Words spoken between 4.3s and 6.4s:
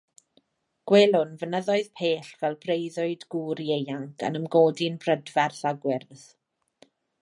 yn ymgodi'n brydferth a gwyrdd.